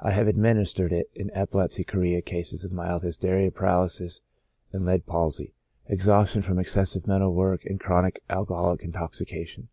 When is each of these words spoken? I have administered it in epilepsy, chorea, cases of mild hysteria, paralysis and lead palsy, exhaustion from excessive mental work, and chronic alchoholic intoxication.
I 0.00 0.10
have 0.10 0.26
administered 0.26 0.92
it 0.92 1.08
in 1.14 1.30
epilepsy, 1.32 1.84
chorea, 1.84 2.20
cases 2.20 2.64
of 2.64 2.72
mild 2.72 3.02
hysteria, 3.04 3.52
paralysis 3.52 4.22
and 4.72 4.84
lead 4.84 5.06
palsy, 5.06 5.54
exhaustion 5.86 6.42
from 6.42 6.58
excessive 6.58 7.06
mental 7.06 7.32
work, 7.32 7.64
and 7.64 7.78
chronic 7.78 8.24
alchoholic 8.28 8.82
intoxication. 8.82 9.68